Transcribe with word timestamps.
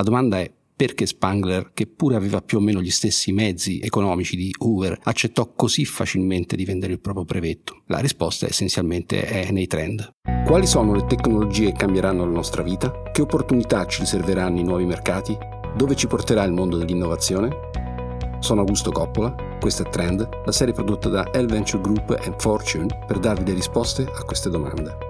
La 0.00 0.06
domanda 0.06 0.40
è 0.40 0.50
perché 0.74 1.04
Spangler, 1.04 1.72
che 1.74 1.86
pure 1.86 2.16
aveva 2.16 2.40
più 2.40 2.56
o 2.56 2.60
meno 2.62 2.80
gli 2.80 2.88
stessi 2.88 3.32
mezzi 3.32 3.80
economici 3.80 4.34
di 4.34 4.50
Hoover, 4.60 4.98
accettò 5.02 5.52
così 5.54 5.84
facilmente 5.84 6.56
di 6.56 6.64
vendere 6.64 6.94
il 6.94 7.00
proprio 7.00 7.26
brevetto? 7.26 7.82
La 7.88 7.98
risposta 7.98 8.46
essenzialmente 8.46 9.20
è 9.26 9.50
nei 9.50 9.66
trend. 9.66 10.10
Quali 10.46 10.66
sono 10.66 10.94
le 10.94 11.04
tecnologie 11.04 11.66
che 11.66 11.80
cambieranno 11.80 12.24
la 12.24 12.32
nostra 12.32 12.62
vita? 12.62 13.10
Che 13.12 13.20
opportunità 13.20 13.84
ci 13.84 14.00
riserveranno 14.00 14.58
i 14.58 14.64
nuovi 14.64 14.86
mercati? 14.86 15.36
Dove 15.76 15.94
ci 15.94 16.06
porterà 16.06 16.44
il 16.44 16.52
mondo 16.52 16.78
dell'innovazione? 16.78 17.50
Sono 18.38 18.60
Augusto 18.60 18.90
Coppola, 18.90 19.34
questo 19.60 19.82
è 19.82 19.90
Trend, 19.90 20.26
la 20.46 20.52
serie 20.52 20.72
prodotta 20.72 21.10
da 21.10 21.30
L 21.34 21.44
Venture 21.44 21.82
Group 21.82 22.18
e 22.18 22.32
Fortune 22.38 23.04
per 23.06 23.18
darvi 23.18 23.44
le 23.44 23.52
risposte 23.52 24.04
a 24.04 24.24
queste 24.24 24.48
domande. 24.48 25.09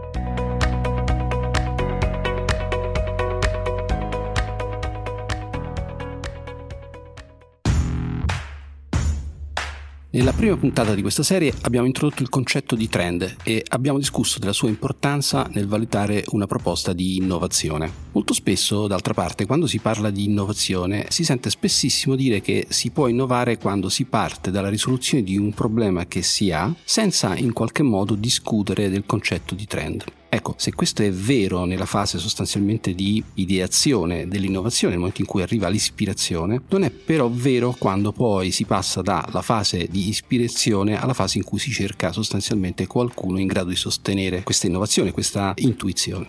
Nella 10.13 10.33
prima 10.33 10.57
puntata 10.57 10.97
di 10.97 11.03
questa 11.03 11.23
serie 11.23 11.55
abbiamo 11.61 11.87
introdotto 11.87 12.23
il 12.23 12.29
concetto 12.29 12.75
di 12.75 12.89
trend 12.89 13.37
e 13.45 13.65
abbiamo 13.69 13.97
discusso 13.97 14.41
della 14.41 14.53
sua 14.53 14.69
importanza 14.69 15.49
nel 15.53 15.69
valutare 15.69 16.25
una 16.31 16.49
proposta 16.49 16.93
di 16.93 17.15
innovazione. 17.15 17.89
Molto 18.11 18.33
spesso, 18.33 18.89
d'altra 18.89 19.15
parte, 19.15 19.47
quando 19.47 19.69
si 19.69 19.79
parla 19.79 20.11
di 20.11 20.25
innovazione, 20.25 21.07
si 21.11 21.23
sente 21.23 21.49
spessissimo 21.49 22.17
dire 22.17 22.41
che 22.41 22.67
si 22.71 22.91
può 22.91 23.07
innovare 23.07 23.57
quando 23.57 23.89
si 23.89 24.05
parte 24.05 24.51
dalla 24.51 24.69
risoluzione 24.69 25.23
di 25.23 25.39
un 25.39 25.55
problema 25.55 26.05
che 26.07 26.23
si 26.23 26.51
ha 26.51 26.75
senza 26.83 27.37
in 27.37 27.53
qualche 27.53 27.85
modo 27.85 28.17
discutere 28.17 28.91
del 28.91 29.05
concetto 29.07 29.55
di 29.55 29.67
trend. 29.67 30.05
Ecco, 30.33 30.55
se 30.57 30.73
questo 30.73 31.03
è 31.03 31.11
vero 31.11 31.65
nella 31.65 31.87
fase 31.87 32.19
sostanzialmente 32.19 32.95
di 32.95 33.21
ideazione 33.35 34.29
dell'innovazione, 34.29 34.93
nel 34.93 35.01
momento 35.01 35.23
in 35.23 35.27
cui 35.27 35.43
arriva 35.43 35.67
l'ispirazione, 35.67 36.63
non 36.69 36.85
è 36.85 36.91
però 36.91 37.29
vero 37.29 37.75
quando 37.77 38.13
poi 38.13 38.53
si 38.53 38.65
passa 38.65 39.03
dalla 39.03 39.43
fase 39.43 39.89
di 39.91 40.09
ispirazione 40.09 41.01
alla 41.01 41.15
fase 41.15 41.39
in 41.39 41.45
cui 41.45 41.59
si 41.59 41.73
cerca 41.73 42.13
sostanzialmente 42.13 42.87
qualcuno 42.87 43.41
in 43.41 43.49
grado 43.49 43.71
di 43.71 43.77
sostenere 43.77 44.45
questa 44.45 44.69
innovazione, 44.69 45.11
questa 45.11 45.53
intuizione. 45.57 46.29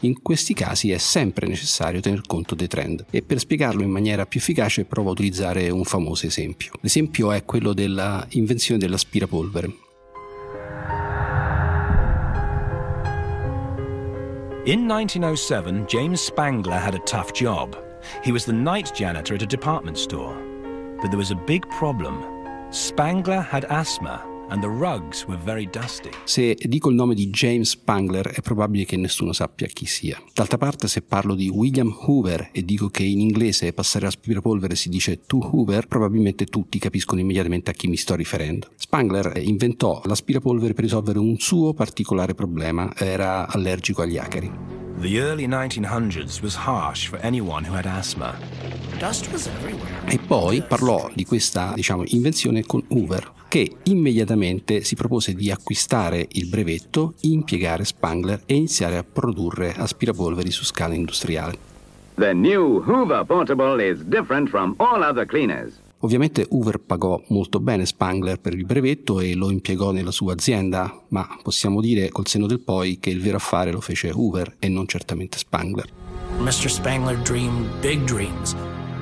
In 0.00 0.20
questi 0.20 0.52
casi 0.52 0.90
è 0.90 0.98
sempre 0.98 1.46
necessario 1.46 2.00
tener 2.00 2.20
conto 2.26 2.54
dei 2.54 2.68
trend 2.68 3.06
e 3.10 3.22
per 3.22 3.38
spiegarlo 3.38 3.82
in 3.82 3.90
maniera 3.90 4.26
più 4.26 4.38
efficace 4.38 4.84
provo 4.84 5.08
a 5.08 5.12
utilizzare 5.12 5.70
un 5.70 5.84
famoso 5.84 6.26
esempio. 6.26 6.72
L'esempio 6.82 7.32
è 7.32 7.42
quello 7.46 7.72
dell'invenzione 7.72 8.78
dell'aspirapolvere. 8.78 9.84
In 14.66 14.88
1907, 14.88 15.86
James 15.86 16.20
Spangler 16.20 16.76
had 16.76 16.96
a 16.96 17.06
tough 17.06 17.32
job. 17.32 17.76
He 18.24 18.32
was 18.32 18.44
the 18.44 18.52
night 18.52 18.90
janitor 18.92 19.36
at 19.36 19.42
a 19.42 19.46
department 19.46 19.96
store. 19.96 20.34
But 21.00 21.12
there 21.12 21.18
was 21.18 21.30
a 21.30 21.36
big 21.36 21.70
problem. 21.70 22.20
Spangler 22.72 23.40
had 23.40 23.64
asthma 23.66 24.24
Se 26.24 26.56
dico 26.56 26.88
il 26.88 26.94
nome 26.94 27.14
di 27.14 27.30
James 27.30 27.70
Spangler 27.70 28.28
è 28.28 28.40
probabile 28.40 28.84
che 28.84 28.96
nessuno 28.96 29.32
sappia 29.32 29.66
chi 29.66 29.86
sia. 29.86 30.22
D'altra 30.32 30.56
parte 30.56 30.86
se 30.86 31.02
parlo 31.02 31.34
di 31.34 31.48
William 31.48 31.92
Hoover 32.06 32.50
e 32.52 32.64
dico 32.64 32.88
che 32.88 33.02
in 33.02 33.20
inglese 33.20 33.72
passare 33.72 34.04
l'aspirapolvere 34.04 34.76
si 34.76 34.88
dice 34.88 35.22
to 35.26 35.38
Hoover, 35.38 35.88
probabilmente 35.88 36.46
tutti 36.46 36.78
capiscono 36.78 37.20
immediatamente 37.20 37.70
a 37.70 37.74
chi 37.74 37.88
mi 37.88 37.96
sto 37.96 38.14
riferendo. 38.14 38.68
Spangler 38.76 39.36
inventò 39.38 40.00
l'aspirapolvere 40.04 40.74
per 40.74 40.84
risolvere 40.84 41.18
un 41.18 41.36
suo 41.38 41.74
particolare 41.74 42.34
problema, 42.34 42.92
era 42.96 43.48
allergico 43.48 44.02
agli 44.02 44.18
acari. 44.18 44.75
The 44.98 45.20
early 45.20 45.46
1900s 45.46 46.40
was 46.40 46.54
harsh 46.54 47.08
for 47.08 47.18
anyone 47.20 47.64
who 47.68 47.74
had 47.74 47.84
asthma. 47.84 48.34
E 50.06 50.18
poi 50.18 50.62
parlò 50.62 51.10
di 51.14 51.26
questa, 51.26 51.72
diciamo, 51.74 52.04
invenzione 52.06 52.64
con 52.64 52.82
Hoover, 52.88 53.32
che 53.46 53.76
immediatamente 53.84 54.84
si 54.84 54.94
propose 54.94 55.34
di 55.34 55.50
acquistare 55.50 56.26
il 56.32 56.48
brevetto, 56.48 57.12
impiegare 57.20 57.84
Spangler 57.84 58.42
e 58.46 58.54
iniziare 58.54 58.96
a 58.96 59.04
produrre 59.04 59.74
aspirapolveri 59.76 60.50
su 60.50 60.64
scala 60.64 60.94
industriale. 60.94 61.58
The 62.14 62.32
new 62.32 62.82
Hoover 62.86 63.26
Portable 63.26 63.86
is 63.86 64.02
different 64.02 64.48
from 64.48 64.74
all 64.78 65.02
other 65.02 65.26
cleaners. 65.26 65.84
Ovviamente 66.00 66.46
Hoover 66.50 66.78
pagò 66.78 67.22
molto 67.28 67.58
bene 67.58 67.86
Spangler 67.86 68.38
per 68.38 68.52
il 68.52 68.66
brevetto 68.66 69.20
e 69.20 69.34
lo 69.34 69.50
impiegò 69.50 69.92
nella 69.92 70.10
sua 70.10 70.34
azienda, 70.34 71.04
ma 71.08 71.26
possiamo 71.42 71.80
dire 71.80 72.10
col 72.10 72.26
senno 72.26 72.46
del 72.46 72.60
poi 72.60 72.98
che 72.98 73.10
il 73.10 73.22
vero 73.22 73.38
affare 73.38 73.72
lo 73.72 73.80
fece 73.80 74.10
Hoover 74.10 74.56
e 74.58 74.68
non 74.68 74.86
certamente 74.86 75.38
Spangler. 75.38 75.90
Mr. 76.38 76.70
Spangler 76.70 77.16
dreamed 77.22 77.66
big 77.80 78.04
dreams 78.04 78.54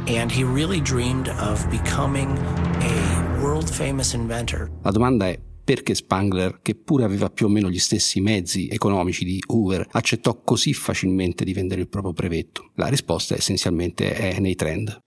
and 0.07 0.31
he 0.31 0.45
really 0.45 0.81
dreamed 0.81 1.29
of 1.41 1.67
becoming 1.69 2.39
a 2.81 3.41
world 3.41 3.69
famous 3.69 4.13
inventor. 4.13 4.71
La 4.83 4.91
domanda 4.91 5.29
è 5.29 5.41
perché 5.65 5.95
Spangler, 5.95 6.61
che 6.61 6.75
pure 6.75 7.05
aveva 7.05 7.31
più 7.31 7.47
o 7.47 7.49
meno 7.49 7.71
gli 7.71 7.79
stessi 7.79 8.21
mezzi 8.21 8.69
economici 8.69 9.25
di 9.25 9.43
Hoover, 9.47 9.87
accettò 9.93 10.41
così 10.45 10.75
facilmente 10.75 11.43
di 11.43 11.55
vendere 11.55 11.81
il 11.81 11.89
proprio 11.89 12.13
brevetto? 12.13 12.71
La 12.75 12.89
risposta 12.89 13.35
essenzialmente 13.35 14.15
è 14.15 14.39
nei 14.41 14.55
trend. 14.55 15.01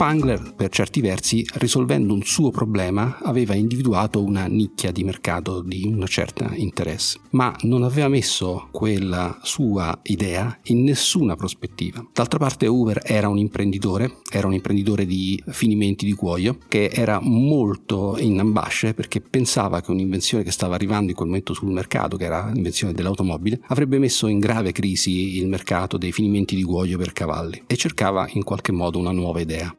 Spangler, 0.00 0.54
per 0.56 0.70
certi 0.70 1.02
versi, 1.02 1.46
risolvendo 1.56 2.14
un 2.14 2.22
suo 2.22 2.48
problema, 2.48 3.18
aveva 3.20 3.52
individuato 3.52 4.24
una 4.24 4.46
nicchia 4.46 4.92
di 4.92 5.04
mercato 5.04 5.60
di 5.60 5.82
un 5.84 6.02
certo 6.06 6.48
interesse, 6.54 7.18
ma 7.32 7.54
non 7.64 7.82
aveva 7.82 8.08
messo 8.08 8.68
quella 8.70 9.38
sua 9.42 10.00
idea 10.04 10.58
in 10.68 10.84
nessuna 10.84 11.36
prospettiva. 11.36 12.02
D'altra 12.14 12.38
parte 12.38 12.66
Hoover 12.66 13.02
era 13.04 13.28
un 13.28 13.36
imprenditore, 13.36 14.20
era 14.32 14.46
un 14.46 14.54
imprenditore 14.54 15.04
di 15.04 15.38
finimenti 15.48 16.06
di 16.06 16.14
cuoio, 16.14 16.56
che 16.66 16.86
era 16.86 17.20
molto 17.20 18.16
in 18.18 18.40
ambasce 18.40 18.94
perché 18.94 19.20
pensava 19.20 19.82
che 19.82 19.90
un'invenzione 19.90 20.44
che 20.44 20.50
stava 20.50 20.76
arrivando 20.76 21.10
in 21.10 21.14
quel 21.14 21.28
momento 21.28 21.52
sul 21.52 21.72
mercato, 21.72 22.16
che 22.16 22.24
era 22.24 22.50
l'invenzione 22.50 22.94
dell'automobile, 22.94 23.60
avrebbe 23.66 23.98
messo 23.98 24.28
in 24.28 24.38
grave 24.38 24.72
crisi 24.72 25.36
il 25.36 25.46
mercato 25.46 25.98
dei 25.98 26.10
finimenti 26.10 26.56
di 26.56 26.62
cuoio 26.62 26.96
per 26.96 27.12
cavalli 27.12 27.64
e 27.66 27.76
cercava 27.76 28.26
in 28.30 28.44
qualche 28.44 28.72
modo 28.72 28.98
una 28.98 29.12
nuova 29.12 29.40
idea. 29.40 29.74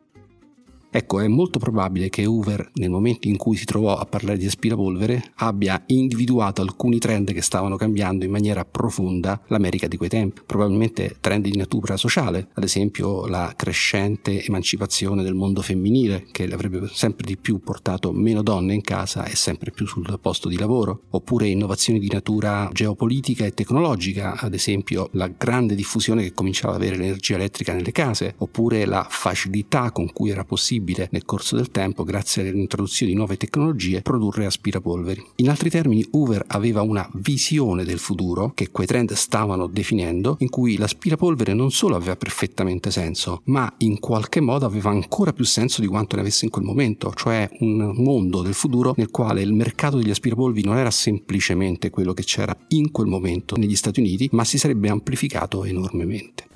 Ecco, 0.93 1.21
è 1.21 1.27
molto 1.29 1.57
probabile 1.57 2.09
che 2.09 2.25
Hoover, 2.25 2.71
nel 2.73 2.89
momento 2.89 3.29
in 3.29 3.37
cui 3.37 3.55
si 3.55 3.63
trovò 3.63 3.95
a 3.95 4.05
parlare 4.05 4.37
di 4.37 4.45
aspirapolvere, 4.45 5.31
abbia 5.35 5.81
individuato 5.85 6.61
alcuni 6.61 6.99
trend 6.99 7.31
che 7.31 7.41
stavano 7.41 7.77
cambiando 7.77 8.25
in 8.25 8.31
maniera 8.31 8.65
profonda 8.65 9.41
l'America 9.47 9.87
di 9.87 9.95
quei 9.95 10.09
tempi. 10.09 10.41
Probabilmente 10.45 11.15
trend 11.21 11.45
di 11.45 11.55
natura 11.55 11.95
sociale, 11.95 12.49
ad 12.51 12.65
esempio 12.65 13.25
la 13.25 13.53
crescente 13.55 14.43
emancipazione 14.43 15.23
del 15.23 15.33
mondo 15.33 15.61
femminile, 15.61 16.25
che 16.29 16.43
avrebbe 16.43 16.89
sempre 16.91 17.25
di 17.25 17.37
più 17.37 17.61
portato 17.61 18.11
meno 18.11 18.43
donne 18.43 18.73
in 18.73 18.81
casa 18.81 19.23
e 19.23 19.35
sempre 19.37 19.71
più 19.71 19.87
sul 19.87 20.19
posto 20.21 20.49
di 20.49 20.57
lavoro, 20.57 21.03
oppure 21.11 21.47
innovazioni 21.47 21.99
di 21.99 22.09
natura 22.11 22.69
geopolitica 22.73 23.45
e 23.45 23.53
tecnologica, 23.53 24.35
ad 24.37 24.53
esempio 24.53 25.07
la 25.13 25.29
grande 25.29 25.73
diffusione 25.73 26.23
che 26.23 26.33
cominciava 26.33 26.75
ad 26.75 26.81
avere 26.81 26.97
l'energia 26.97 27.35
elettrica 27.35 27.71
nelle 27.71 27.93
case, 27.93 28.35
oppure 28.39 28.85
la 28.85 29.07
facilità 29.09 29.91
con 29.93 30.11
cui 30.11 30.31
era 30.31 30.43
possibile 30.43 30.79
possibile 30.81 31.07
nel 31.11 31.25
corso 31.25 31.55
del 31.55 31.69
tempo, 31.69 32.03
grazie 32.03 32.49
all'introduzione 32.49 33.11
di 33.11 33.17
nuove 33.17 33.37
tecnologie, 33.37 34.01
produrre 34.01 34.45
aspirapolveri. 34.45 35.23
In 35.37 35.49
altri 35.49 35.69
termini, 35.69 36.05
Hoover 36.11 36.43
aveva 36.47 36.81
una 36.81 37.07
visione 37.13 37.83
del 37.83 37.99
futuro 37.99 38.51
che 38.55 38.71
quei 38.71 38.87
trend 38.87 39.13
stavano 39.13 39.67
definendo, 39.67 40.37
in 40.39 40.49
cui 40.49 40.77
l'aspirapolvere 40.77 41.53
non 41.53 41.71
solo 41.71 41.95
aveva 41.95 42.15
perfettamente 42.15 42.89
senso, 42.89 43.41
ma 43.45 43.71
in 43.79 43.99
qualche 43.99 44.41
modo 44.41 44.65
aveva 44.65 44.89
ancora 44.89 45.33
più 45.33 45.45
senso 45.45 45.81
di 45.81 45.87
quanto 45.87 46.15
ne 46.15 46.21
avesse 46.21 46.45
in 46.45 46.51
quel 46.51 46.65
momento, 46.65 47.13
cioè 47.15 47.47
un 47.59 47.93
mondo 47.97 48.41
del 48.41 48.53
futuro 48.53 48.93
nel 48.97 49.11
quale 49.11 49.41
il 49.41 49.53
mercato 49.53 49.97
degli 49.97 50.09
aspirapolveri 50.09 50.65
non 50.65 50.77
era 50.77 50.91
semplicemente 50.91 51.89
quello 51.89 52.13
che 52.13 52.23
c'era 52.23 52.55
in 52.69 52.91
quel 52.91 53.07
momento 53.07 53.55
negli 53.55 53.75
Stati 53.75 53.99
Uniti, 53.99 54.27
ma 54.31 54.43
si 54.43 54.57
sarebbe 54.57 54.89
amplificato 54.89 55.63
enormemente. 55.63 56.49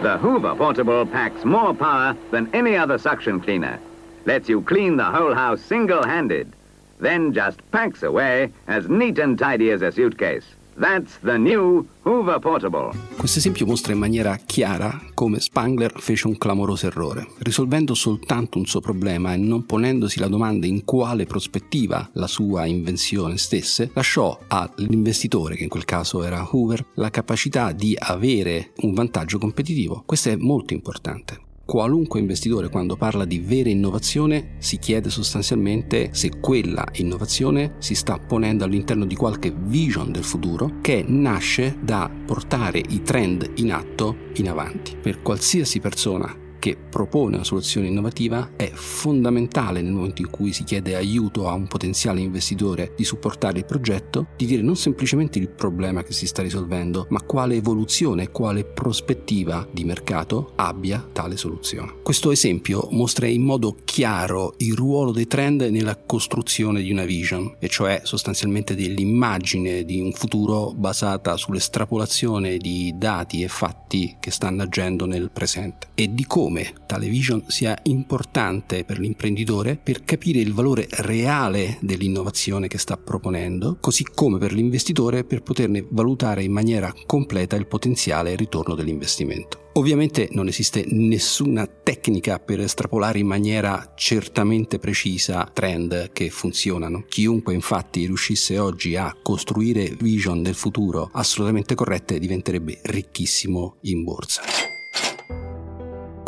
The 0.00 0.16
Hoover 0.18 0.54
Portable 0.54 1.06
packs 1.06 1.44
more 1.44 1.74
power 1.74 2.16
than 2.30 2.48
any 2.52 2.76
other 2.76 2.98
suction 2.98 3.40
cleaner. 3.40 3.80
Lets 4.26 4.48
you 4.48 4.62
clean 4.62 4.96
the 4.96 5.04
whole 5.04 5.34
house 5.34 5.60
single-handed. 5.60 6.52
Then 7.00 7.32
just 7.32 7.68
packs 7.72 8.04
away 8.04 8.52
as 8.68 8.88
neat 8.88 9.18
and 9.18 9.36
tidy 9.36 9.72
as 9.72 9.82
a 9.82 9.90
suitcase. 9.90 10.44
That's 10.78 11.18
the 11.22 11.36
new 11.36 11.84
Hoover 12.02 12.38
Portable. 12.38 12.90
Questo 13.16 13.38
esempio 13.38 13.66
mostra 13.66 13.92
in 13.92 13.98
maniera 13.98 14.36
chiara 14.36 15.00
come 15.12 15.40
Spangler 15.40 15.92
fece 15.98 16.28
un 16.28 16.38
clamoroso 16.38 16.86
errore. 16.86 17.26
Risolvendo 17.38 17.94
soltanto 17.94 18.58
un 18.58 18.66
suo 18.66 18.80
problema 18.80 19.32
e 19.32 19.36
non 19.36 19.66
ponendosi 19.66 20.20
la 20.20 20.28
domanda 20.28 20.66
in 20.66 20.84
quale 20.84 21.24
prospettiva 21.24 22.08
la 22.12 22.28
sua 22.28 22.64
invenzione 22.66 23.38
stesse, 23.38 23.90
lasciò 23.92 24.38
all'investitore, 24.46 25.56
che 25.56 25.64
in 25.64 25.68
quel 25.68 25.84
caso 25.84 26.22
era 26.22 26.46
Hoover, 26.48 26.86
la 26.94 27.10
capacità 27.10 27.72
di 27.72 27.96
avere 27.98 28.70
un 28.82 28.94
vantaggio 28.94 29.38
competitivo. 29.38 30.04
Questo 30.06 30.28
è 30.28 30.36
molto 30.36 30.74
importante. 30.74 31.46
Qualunque 31.68 32.18
investitore 32.18 32.70
quando 32.70 32.96
parla 32.96 33.26
di 33.26 33.40
vera 33.40 33.68
innovazione 33.68 34.54
si 34.56 34.78
chiede 34.78 35.10
sostanzialmente 35.10 36.08
se 36.12 36.40
quella 36.40 36.82
innovazione 36.92 37.74
si 37.76 37.94
sta 37.94 38.18
ponendo 38.18 38.64
all'interno 38.64 39.04
di 39.04 39.14
qualche 39.14 39.54
vision 39.54 40.10
del 40.10 40.24
futuro 40.24 40.76
che 40.80 41.04
nasce 41.06 41.76
da 41.82 42.10
portare 42.24 42.78
i 42.88 43.02
trend 43.02 43.50
in 43.56 43.72
atto 43.72 44.16
in 44.36 44.48
avanti. 44.48 44.96
Per 44.96 45.20
qualsiasi 45.20 45.78
persona 45.78 46.47
che 46.58 46.76
propone 46.76 47.36
una 47.36 47.44
soluzione 47.44 47.86
innovativa 47.86 48.50
è 48.56 48.70
fondamentale 48.72 49.80
nel 49.80 49.92
momento 49.92 50.22
in 50.22 50.30
cui 50.30 50.52
si 50.52 50.64
chiede 50.64 50.94
aiuto 50.94 51.48
a 51.48 51.52
un 51.52 51.66
potenziale 51.66 52.20
investitore 52.20 52.92
di 52.96 53.04
supportare 53.04 53.58
il 53.58 53.64
progetto, 53.64 54.28
di 54.36 54.46
dire 54.46 54.62
non 54.62 54.76
semplicemente 54.76 55.38
il 55.38 55.48
problema 55.48 56.02
che 56.02 56.12
si 56.12 56.26
sta 56.26 56.42
risolvendo, 56.42 57.06
ma 57.10 57.22
quale 57.22 57.56
evoluzione, 57.56 58.30
quale 58.30 58.64
prospettiva 58.64 59.66
di 59.70 59.84
mercato 59.84 60.52
abbia 60.56 61.06
tale 61.12 61.36
soluzione. 61.36 61.94
Questo 62.02 62.30
esempio 62.30 62.88
mostra 62.90 63.26
in 63.26 63.42
modo 63.42 63.76
chiaro 63.84 64.54
il 64.58 64.74
ruolo 64.74 65.12
dei 65.12 65.26
trend 65.26 65.62
nella 65.62 65.96
costruzione 65.96 66.82
di 66.82 66.90
una 66.90 67.04
vision, 67.04 67.56
e 67.58 67.68
cioè 67.68 68.00
sostanzialmente 68.04 68.74
dell'immagine 68.74 69.84
di 69.84 70.00
un 70.00 70.12
futuro 70.12 70.72
basata 70.74 71.36
sull'estrapolazione 71.36 72.56
di 72.56 72.94
dati 72.96 73.42
e 73.42 73.48
fatti 73.48 74.16
che 74.18 74.30
stanno 74.30 74.62
agendo 74.62 75.06
nel 75.06 75.30
presente 75.30 75.88
e 75.94 76.12
di 76.12 76.24
come 76.26 76.47
come 76.48 76.72
tale 76.86 77.08
vision 77.08 77.44
sia 77.46 77.78
importante 77.82 78.82
per 78.84 78.98
l'imprenditore 78.98 79.76
per 79.76 80.02
capire 80.04 80.38
il 80.38 80.54
valore 80.54 80.86
reale 80.88 81.76
dell'innovazione 81.82 82.68
che 82.68 82.78
sta 82.78 82.96
proponendo, 82.96 83.76
così 83.78 84.02
come 84.14 84.38
per 84.38 84.54
l'investitore 84.54 85.24
per 85.24 85.42
poterne 85.42 85.86
valutare 85.90 86.42
in 86.42 86.52
maniera 86.52 86.90
completa 87.04 87.54
il 87.54 87.66
potenziale 87.66 88.34
ritorno 88.34 88.74
dell'investimento. 88.74 89.66
Ovviamente 89.74 90.28
non 90.32 90.48
esiste 90.48 90.86
nessuna 90.88 91.66
tecnica 91.66 92.38
per 92.38 92.60
estrapolare 92.60 93.18
in 93.18 93.26
maniera 93.26 93.92
certamente 93.94 94.78
precisa 94.78 95.48
trend 95.52 96.12
che 96.12 96.30
funzionano. 96.30 97.04
Chiunque 97.06 97.52
infatti 97.52 98.06
riuscisse 98.06 98.58
oggi 98.58 98.96
a 98.96 99.14
costruire 99.22 99.94
vision 100.00 100.42
del 100.42 100.54
futuro 100.54 101.10
assolutamente 101.12 101.74
corrette 101.74 102.18
diventerebbe 102.18 102.80
ricchissimo 102.84 103.76
in 103.82 104.02
borsa. 104.02 104.77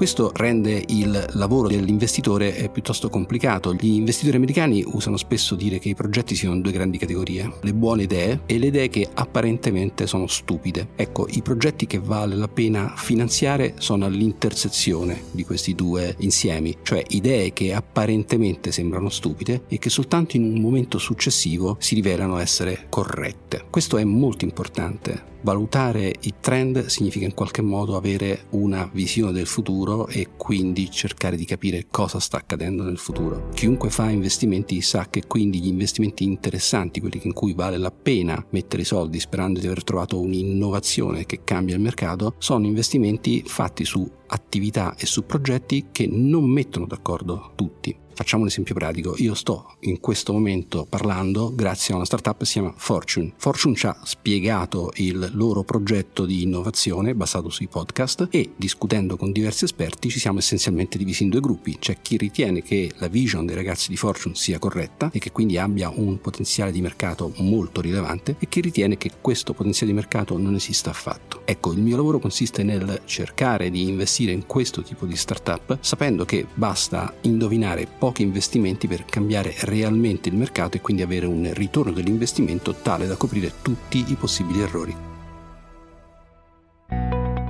Questo 0.00 0.32
rende 0.34 0.82
il 0.86 1.26
lavoro 1.34 1.68
dell'investitore 1.68 2.70
piuttosto 2.72 3.10
complicato. 3.10 3.74
Gli 3.74 3.96
investitori 3.96 4.38
americani 4.38 4.82
usano 4.82 5.18
spesso 5.18 5.54
dire 5.54 5.78
che 5.78 5.90
i 5.90 5.94
progetti 5.94 6.34
siano 6.34 6.58
due 6.58 6.72
grandi 6.72 6.96
categorie, 6.96 7.52
le 7.60 7.74
buone 7.74 8.04
idee 8.04 8.40
e 8.46 8.58
le 8.58 8.68
idee 8.68 8.88
che 8.88 9.06
apparentemente 9.12 10.06
sono 10.06 10.26
stupide. 10.26 10.88
Ecco, 10.96 11.26
i 11.28 11.42
progetti 11.42 11.86
che 11.86 11.98
vale 11.98 12.34
la 12.34 12.48
pena 12.48 12.94
finanziare 12.96 13.74
sono 13.76 14.06
all'intersezione 14.06 15.24
di 15.32 15.44
questi 15.44 15.74
due 15.74 16.14
insiemi, 16.20 16.78
cioè 16.80 17.04
idee 17.08 17.52
che 17.52 17.74
apparentemente 17.74 18.72
sembrano 18.72 19.10
stupide 19.10 19.64
e 19.68 19.76
che 19.76 19.90
soltanto 19.90 20.34
in 20.36 20.44
un 20.44 20.62
momento 20.62 20.96
successivo 20.96 21.76
si 21.78 21.94
rivelano 21.94 22.38
essere 22.38 22.86
corrette. 22.88 23.64
Questo 23.68 23.98
è 23.98 24.04
molto 24.04 24.46
importante 24.46 25.28
Valutare 25.42 26.14
i 26.20 26.34
trend 26.38 26.86
significa 26.86 27.24
in 27.24 27.32
qualche 27.32 27.62
modo 27.62 27.96
avere 27.96 28.44
una 28.50 28.88
visione 28.92 29.32
del 29.32 29.46
futuro 29.46 29.89
e 30.08 30.28
quindi 30.36 30.90
cercare 30.90 31.36
di 31.36 31.44
capire 31.44 31.86
cosa 31.90 32.18
sta 32.18 32.38
accadendo 32.38 32.82
nel 32.82 32.98
futuro. 32.98 33.48
Chiunque 33.54 33.90
fa 33.90 34.10
investimenti 34.10 34.80
sa 34.80 35.08
che 35.08 35.26
quindi 35.26 35.60
gli 35.60 35.68
investimenti 35.68 36.24
interessanti, 36.24 37.00
quelli 37.00 37.20
in 37.24 37.32
cui 37.32 37.54
vale 37.54 37.78
la 37.78 37.90
pena 37.90 38.44
mettere 38.50 38.82
i 38.82 38.86
soldi 38.86 39.20
sperando 39.20 39.60
di 39.60 39.66
aver 39.66 39.84
trovato 39.84 40.20
un'innovazione 40.20 41.26
che 41.26 41.40
cambia 41.44 41.74
il 41.74 41.80
mercato, 41.80 42.34
sono 42.38 42.66
investimenti 42.66 43.42
fatti 43.44 43.84
su 43.84 44.18
attività 44.30 44.94
e 44.96 45.06
su 45.06 45.26
progetti 45.26 45.86
che 45.92 46.06
non 46.10 46.44
mettono 46.44 46.86
d'accordo 46.86 47.52
tutti. 47.54 47.96
Facciamo 48.20 48.42
un 48.42 48.48
esempio 48.48 48.74
pratico. 48.74 49.14
Io 49.16 49.32
sto 49.32 49.76
in 49.80 49.98
questo 49.98 50.34
momento 50.34 50.84
parlando 50.86 51.54
grazie 51.54 51.94
a 51.94 51.96
una 51.96 52.04
startup 52.04 52.36
che 52.36 52.44
si 52.44 52.52
chiama 52.52 52.74
Fortune. 52.76 53.32
Fortune 53.38 53.74
ci 53.74 53.86
ha 53.86 53.98
spiegato 54.04 54.92
il 54.96 55.30
loro 55.32 55.62
progetto 55.62 56.26
di 56.26 56.42
innovazione 56.42 57.14
basato 57.14 57.48
sui 57.48 57.66
podcast 57.66 58.28
e 58.30 58.52
discutendo 58.56 59.16
con 59.16 59.32
diversi 59.32 59.64
esperti 59.64 60.10
ci 60.10 60.18
siamo 60.18 60.38
essenzialmente 60.38 60.98
divisi 60.98 61.22
in 61.22 61.30
due 61.30 61.40
gruppi. 61.40 61.78
C'è 61.78 62.02
chi 62.02 62.18
ritiene 62.18 62.60
che 62.60 62.90
la 62.98 63.08
vision 63.08 63.46
dei 63.46 63.54
ragazzi 63.54 63.88
di 63.88 63.96
Fortune 63.96 64.34
sia 64.34 64.58
corretta 64.58 65.10
e 65.14 65.18
che 65.18 65.32
quindi 65.32 65.56
abbia 65.56 65.88
un 65.88 66.20
potenziale 66.20 66.72
di 66.72 66.82
mercato 66.82 67.32
molto 67.38 67.80
rilevante 67.80 68.36
e 68.38 68.50
chi 68.50 68.60
ritiene 68.60 68.98
che 68.98 69.12
questo 69.22 69.54
potenziale 69.54 69.92
di 69.92 69.98
mercato 69.98 70.36
non 70.36 70.54
esista 70.54 70.90
affatto. 70.90 71.40
Ecco, 71.46 71.72
il 71.72 71.80
mio 71.80 71.96
lavoro 71.96 72.18
consiste 72.18 72.64
nel 72.64 73.00
cercare 73.06 73.70
di 73.70 73.88
investire 73.88 74.19
in 74.28 74.46
questo 74.46 74.82
tipo 74.82 75.06
di 75.06 75.16
startup 75.16 75.78
sapendo 75.80 76.24
che 76.24 76.46
basta 76.52 77.14
indovinare 77.22 77.86
pochi 77.86 78.22
investimenti 78.22 78.86
per 78.86 79.04
cambiare 79.04 79.54
realmente 79.60 80.28
il 80.28 80.36
mercato 80.36 80.76
e 80.76 80.80
quindi 80.80 81.02
avere 81.02 81.26
un 81.26 81.50
ritorno 81.54 81.92
dell'investimento 81.92 82.74
tale 82.74 83.06
da 83.06 83.16
coprire 83.16 83.52
tutti 83.62 84.04
i 84.08 84.14
possibili 84.14 84.60
errori. 84.60 85.08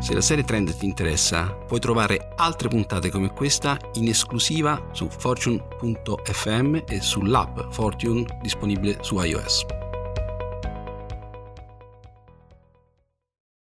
Se 0.00 0.14
la 0.14 0.22
serie 0.22 0.44
Trend 0.44 0.74
ti 0.76 0.86
interessa, 0.86 1.52
puoi 1.52 1.78
trovare 1.78 2.32
altre 2.36 2.68
puntate 2.68 3.10
come 3.10 3.32
questa 3.32 3.78
in 3.94 4.08
esclusiva 4.08 4.88
su 4.92 5.08
fortune.fm 5.08 6.78
e 6.88 7.00
sull'app 7.00 7.70
Fortune 7.70 8.24
disponibile 8.40 8.98
su 9.02 9.20
iOS. 9.20 9.79